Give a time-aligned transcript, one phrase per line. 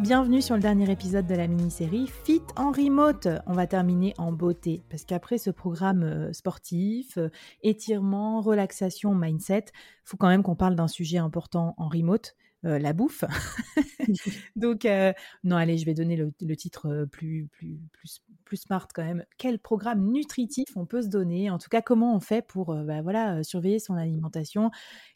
[0.00, 3.28] Bienvenue sur le dernier épisode de la mini-série Fit en remote.
[3.46, 7.28] On va terminer en beauté parce qu'après ce programme euh, sportif, euh,
[7.62, 9.66] étirement, relaxation, mindset,
[10.04, 13.24] faut quand même qu'on parle d'un sujet important en remote, euh, la bouffe.
[14.56, 15.12] Donc, euh,
[15.44, 19.24] non, allez, je vais donner le, le titre plus, plus, plus, plus smart quand même.
[19.38, 21.50] Quel programme nutritif on peut se donner?
[21.50, 24.72] En tout cas, comment on fait pour bah, voilà, surveiller son alimentation?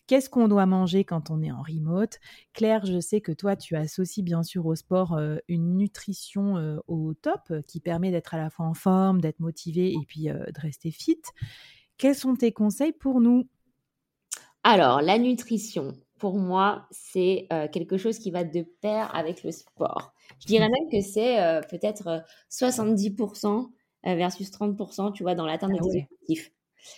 [0.07, 2.21] Qu'est-ce qu'on doit manger quand on est en remote?
[2.53, 5.19] Claire, je sais que toi, tu associes bien sûr au sport
[5.49, 10.07] une nutrition au top qui permet d'être à la fois en forme, d'être motivé et
[10.07, 11.23] puis de rester fit.
[11.99, 13.49] Quels sont tes conseils pour nous?
[14.63, 19.51] Alors, la nutrition, pour moi, c'est euh, quelque chose qui va de pair avec le
[19.51, 20.15] sport.
[20.41, 23.47] Je dirais même que c'est euh, peut-être 70%
[24.07, 26.53] euh, versus 30%, tu vois, dans l'atteinte ah, des objectifs.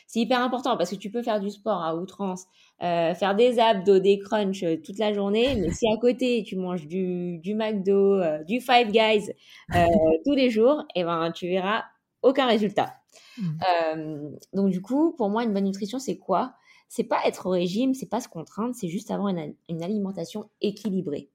[0.07, 2.47] C'est hyper important parce que tu peux faire du sport à outrance,
[2.81, 7.39] faire des abdos, des crunchs toute la journée, mais si à côté tu manges du,
[7.39, 9.31] du McDo, du Five Guys
[10.25, 11.85] tous les jours, et eh ben tu verras
[12.23, 12.95] aucun résultat.
[13.39, 14.37] Mmh.
[14.55, 16.57] donc du coup, pour moi, une bonne nutrition, c'est quoi?
[16.89, 21.31] C'est pas être au régime, c'est pas se contraindre, c'est juste avoir une, alimentation équilibrée.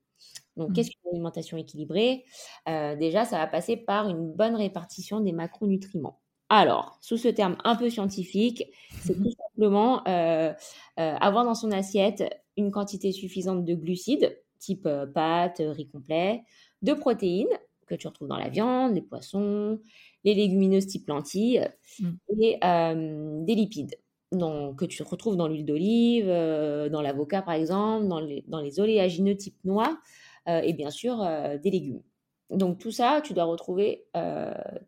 [0.58, 0.74] Donc, mmh.
[0.74, 2.26] qu'est-ce qu'une alimentation équilibrée?
[2.70, 6.20] Euh, Déjà, ça va passer par une bonne répartition des macronutriments.
[6.50, 8.66] Alors, sous ce terme un peu scientifique,
[9.02, 10.52] c'est tout simplement euh,
[11.00, 12.24] euh, avoir dans son assiette
[12.58, 16.44] une quantité suffisante de glucides, type pâtes, riz complet,
[16.82, 17.48] de protéines
[17.88, 19.80] que tu retrouves dans la viande, les poissons,
[20.26, 21.66] les légumineuses type lentilles
[22.00, 22.10] mmh.
[22.40, 23.96] et des lipides
[24.32, 28.80] que tu retrouves dans l'huile d'olive, euh, dans l'avocat par exemple, dans les, dans les
[28.80, 30.00] oléagineux type noix
[30.48, 32.02] euh, et bien sûr euh, des légumes.
[32.50, 34.06] Donc tout ça, tu dois retrouver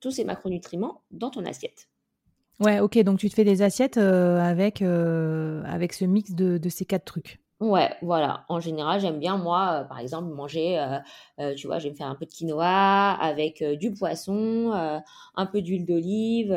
[0.01, 1.87] tous ces macronutriments dans ton assiette.
[2.59, 6.83] Ouais, ok, donc tu te fais des assiettes avec, avec ce mix de, de ces
[6.83, 7.39] quatre trucs.
[7.63, 8.43] Ouais, voilà.
[8.49, 10.99] En général, j'aime bien, moi, euh, par exemple, manger, euh,
[11.39, 15.45] euh, tu vois, je vais me faire un peu de quinoa avec du poisson, un
[15.45, 16.51] peu d'huile d'olive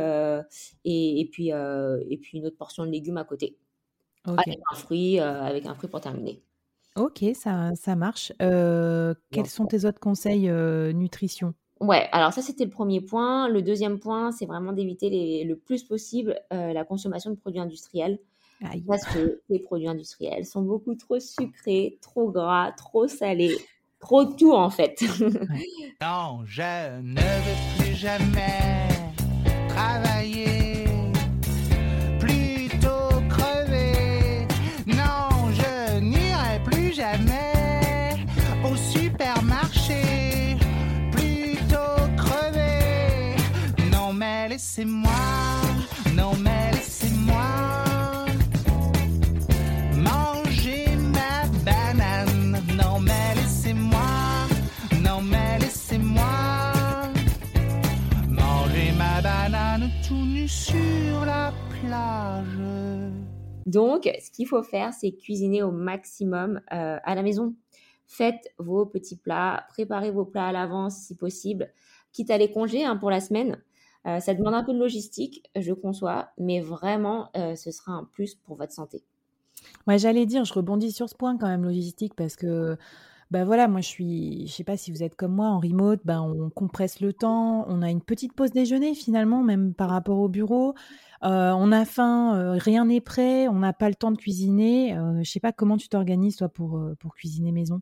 [0.84, 3.56] et, puis, et puis une autre portion de légumes à côté.
[4.24, 6.42] Avec un fruit, avec un fruit pour terminer.
[6.96, 8.32] Ok, ça, ça marche.
[8.38, 10.50] quels sont tes autres conseils
[10.92, 11.54] nutrition?
[11.78, 13.48] Ouais, alors ça c'était le premier point.
[13.48, 18.18] Le deuxième point, c'est vraiment d'éviter le plus possible la consommation de produits industriels.
[18.86, 23.56] Parce que les produits industriels sont beaucoup trop sucrés, trop gras, trop salés,
[24.00, 25.00] trop tout en fait.
[26.00, 28.95] non, je ne veux plus jamais
[60.46, 62.58] sur la plage.
[63.66, 67.54] Donc, ce qu'il faut faire, c'est cuisiner au maximum euh, à la maison.
[68.06, 71.72] Faites vos petits plats, préparez vos plats à l'avance si possible,
[72.12, 73.60] quitte à les congés hein, pour la semaine.
[74.06, 78.04] Euh, ça demande un peu de logistique, je conçois, mais vraiment, euh, ce sera un
[78.04, 79.02] plus pour votre santé.
[79.88, 82.76] Ouais, j'allais dire, je rebondis sur ce point quand même, logistique, parce que
[83.32, 86.00] bah voilà, moi je suis, je sais pas si vous êtes comme moi en remote,
[86.04, 90.18] bah on compresse le temps, on a une petite pause déjeuner finalement, même par rapport
[90.18, 90.74] au bureau.
[91.24, 94.96] Euh, on a faim, euh, rien n'est prêt, on n'a pas le temps de cuisiner.
[94.96, 97.80] Euh, je sais pas comment tu t'organises toi pour, pour cuisiner maison?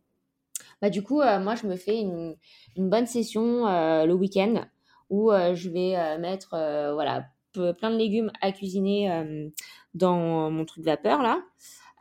[0.80, 2.36] Bah du coup, moi je me fais une,
[2.76, 4.64] bonne session le week-end
[5.10, 6.50] où je vais mettre
[6.94, 9.50] voilà plein de légumes à cuisiner
[9.94, 11.42] dans mon truc de vapeur là.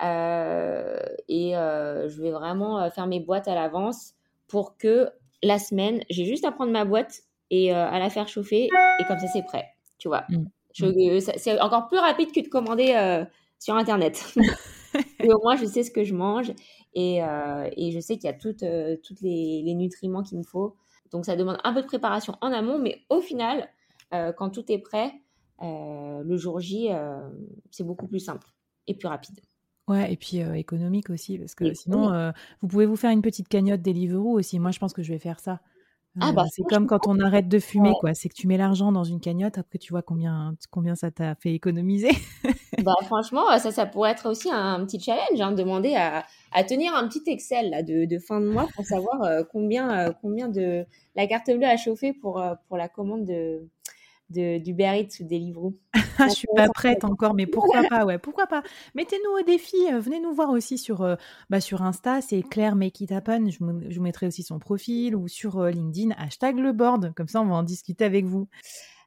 [0.03, 4.13] Euh, et euh, je vais vraiment euh, faire mes boîtes à l'avance
[4.47, 5.09] pour que
[5.41, 9.19] la semaine, j'ai juste à prendre ma boîte et à la faire chauffer et comme
[9.19, 9.67] ça c'est prêt,
[9.99, 10.23] tu vois.
[10.29, 10.45] Mmh.
[10.79, 11.19] Mmh.
[11.37, 13.23] c'est encore plus rapide que de commander
[13.59, 14.33] sur internet.
[15.19, 16.51] et au moins je sais ce que je mange
[16.95, 18.63] Et, euh, et je sais qu'il y a toutes,
[19.03, 20.75] toutes les, les nutriments qu'il me faut.
[21.11, 23.69] Donc ça demande un peu de préparation en amont, mais au final,
[24.11, 25.13] quand tout est prêt,
[25.61, 26.89] le jour J,
[27.69, 28.47] c'est beaucoup plus simple
[28.87, 29.41] et plus rapide.
[29.87, 32.31] Ouais, et puis euh, économique aussi, parce que sinon, euh,
[32.61, 34.57] vous pouvez vous faire une petite cagnotte Deliveroo aussi.
[34.59, 35.59] Moi, je pense que je vais faire ça.
[36.21, 37.95] Ah Euh, bah c'est comme quand on arrête de fumer, ouais.
[37.99, 38.13] quoi.
[38.13, 41.35] C'est que tu mets l'argent dans une cagnotte, après tu vois combien, combien ça t'a
[41.35, 42.11] fait économiser.
[42.83, 46.93] Bah, franchement, ça, ça pourrait être aussi un, petit challenge, hein, demander à, à tenir
[46.95, 51.27] un petit Excel là, de, de fin de mois pour savoir combien, combien de la
[51.27, 53.67] carte bleue a chauffé pour, pour la commande de,
[54.33, 55.77] de, du Eats ou Deliveroo.
[56.19, 58.63] Je suis pas prête encore, mais pourquoi pas, ouais, pourquoi pas.
[58.95, 61.15] Mettez-nous au défi, euh, venez nous voir aussi sur, euh,
[61.49, 64.59] bah, sur Insta, c'est Claire Make It Happen, je, vous- je vous mettrai aussi son
[64.59, 68.25] profil, ou sur euh, LinkedIn, hashtag le board, comme ça on va en discuter avec
[68.25, 68.47] vous.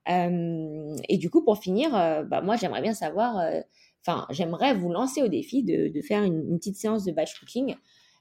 [0.09, 3.37] Euh, et du coup, pour finir, euh, bah, moi, j'aimerais bien savoir,
[4.07, 7.39] enfin, j'aimerais vous lancer au défi de, de faire une, une petite séance de batch
[7.39, 7.75] cooking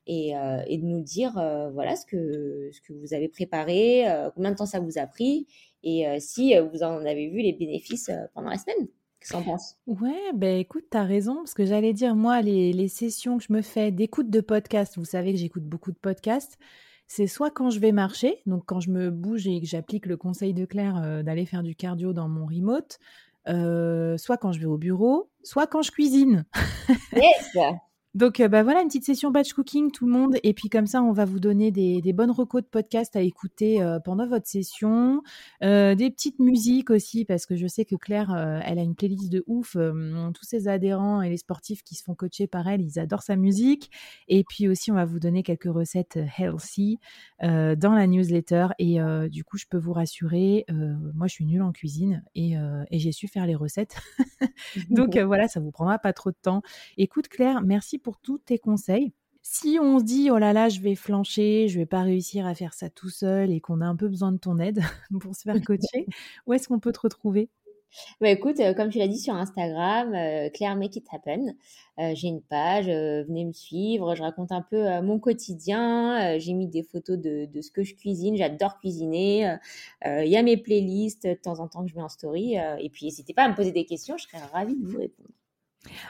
[0.07, 4.09] et, euh, et de nous dire, euh, voilà, ce que, ce que vous avez préparé,
[4.09, 5.47] euh, combien de temps ça vous a pris
[5.85, 8.87] et euh, si euh, vous en avez vu les bénéfices euh, pendant la semaine.
[9.21, 9.77] Qu'est-ce penses?
[9.87, 13.53] Ouais, ben écoute, t'as raison, parce que j'allais dire, moi, les, les sessions que je
[13.53, 16.59] me fais d'écoute de podcast, vous savez que j'écoute beaucoup de podcasts,
[17.07, 20.17] c'est soit quand je vais marcher, donc quand je me bouge et que j'applique le
[20.17, 22.99] conseil de Claire euh, d'aller faire du cardio dans mon remote,
[23.47, 26.45] euh, soit quand je vais au bureau, soit quand je cuisine.
[27.15, 27.55] Yes!
[28.15, 30.37] Donc, euh, bah voilà, une petite session batch cooking, tout le monde.
[30.43, 33.21] Et puis, comme ça, on va vous donner des, des bonnes recos de podcast à
[33.21, 35.21] écouter euh, pendant votre session.
[35.63, 38.95] Euh, des petites musiques aussi, parce que je sais que Claire, euh, elle a une
[38.95, 39.75] playlist de ouf.
[39.75, 43.35] Tous ses adhérents et les sportifs qui se font coacher par elle, ils adorent sa
[43.35, 43.91] musique.
[44.29, 46.99] Et puis aussi, on va vous donner quelques recettes healthy
[47.41, 48.67] dans la newsletter.
[48.79, 50.65] Et du coup, je peux vous rassurer,
[51.13, 52.53] moi, je suis nulle en cuisine et,
[52.91, 53.97] et j'ai su faire les recettes.
[54.89, 56.61] Donc euh, voilà, ça vous prendra pas trop de temps.
[56.97, 59.13] Écoute Claire, merci pour tous tes conseils.
[59.41, 62.53] Si on se dit oh là là, je vais flancher, je vais pas réussir à
[62.53, 64.81] faire ça tout seul et qu'on a un peu besoin de ton aide
[65.19, 66.05] pour se faire coacher,
[66.45, 67.49] où est-ce qu'on peut te retrouver?
[68.21, 71.55] Bah écoute, euh, comme tu l'as dit sur Instagram, euh, Claire Make It Happen.
[71.97, 74.13] Euh, j'ai une page, venez me suivre.
[74.13, 76.37] Je raconte un peu mon quotidien.
[76.37, 78.35] J'ai mis des photos de, de ce que je cuisine.
[78.35, 79.57] J'adore cuisiner.
[80.05, 82.55] Il y a mes playlists de temps en temps que je mets en story.
[82.55, 84.15] et puis n'hésitez pas à me poser des questions.
[84.17, 85.29] Je serais ravie de vous répondre.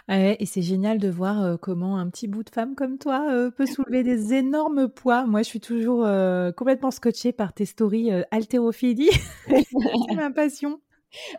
[0.09, 4.03] Et c'est génial de voir comment un petit bout de femme comme toi peut soulever
[4.03, 5.25] des énormes poids.
[5.25, 6.07] Moi, je suis toujours
[6.55, 9.11] complètement scotchée par tes stories haltérophilie.
[9.47, 10.79] c'est ma passion.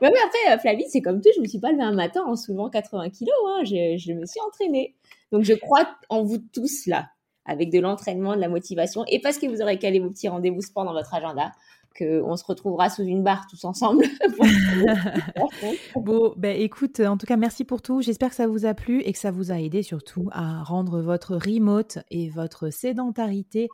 [0.00, 1.30] Mais après, euh, Flavie, c'est comme tout.
[1.34, 3.34] Je me suis pas levée un matin en soulevant 80 kilos.
[3.46, 3.64] Hein.
[3.64, 4.94] Je, je me suis entraînée.
[5.32, 7.08] Donc je crois en vous tous là,
[7.46, 10.60] avec de l'entraînement, de la motivation, et parce que vous aurez calé vos petits rendez-vous
[10.60, 11.52] sport dans votre agenda,
[11.96, 14.04] qu'on se retrouvera sous une barre tous ensemble.
[15.96, 18.02] Bon, ben écoute, en tout cas, merci pour tout.
[18.02, 21.00] J'espère que ça vous a plu et que ça vous a aidé surtout à rendre
[21.00, 23.68] votre remote et votre sédentarité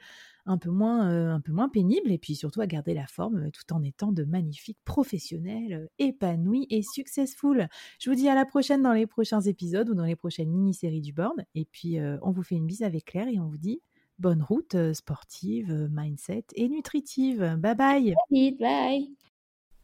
[0.46, 3.46] un peu moins, euh, un peu moins pénible et puis surtout à garder la forme
[3.46, 7.68] euh, tout en étant de magnifiques professionnels euh, épanouis et successful.
[8.00, 11.00] Je vous dis à la prochaine dans les prochains épisodes ou dans les prochaines mini-séries
[11.00, 11.44] du board.
[11.54, 13.80] Et puis, euh, on vous fait une bise avec Claire et on vous dit
[14.18, 17.56] bonne route sportive, mindset et nutritive.
[17.58, 18.14] Bye bye.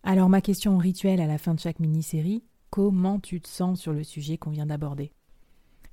[0.04, 3.92] alors ma question rituelle à la fin de chaque mini-série, comment tu te sens sur
[3.92, 5.12] le sujet qu'on vient d'aborder?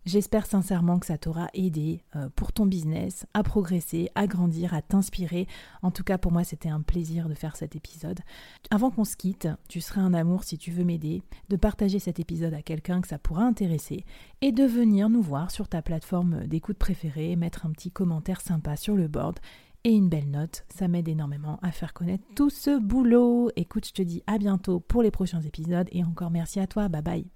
[0.06, 4.84] J'espère sincèrement que ça t'aura aidé euh, pour ton business à progresser, à grandir, à
[4.84, 5.48] t'inspirer.
[5.82, 8.20] En tout cas, pour moi, c'était un plaisir de faire cet épisode.
[8.70, 12.20] Avant qu'on se quitte, tu serais un amour si tu veux m'aider, de partager cet
[12.20, 14.06] épisode à quelqu'un que ça pourra intéresser
[14.42, 18.78] et de venir nous voir sur ta plateforme d'écoute préférée, mettre un petit commentaire sympa
[18.78, 19.40] sur le board
[19.86, 20.66] et une belle note.
[20.70, 23.50] Ça m'aide énormément à faire connaître tout ce boulot.
[23.56, 26.90] Écoute, je te dis à bientôt pour les prochains épisodes et encore merci à toi.
[26.90, 27.35] Bye bye.